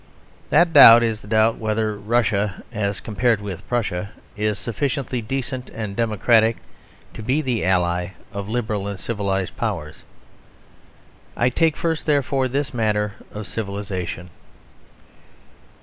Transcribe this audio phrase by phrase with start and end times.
[0.49, 5.95] That doubt is the doubt whether Russia, as compared with Prussia, is sufficiently decent and
[5.95, 6.57] democratic
[7.13, 10.01] to be the ally of liberal and civilised powers.
[11.37, 14.31] I take first, therefore, this matter of civilisation.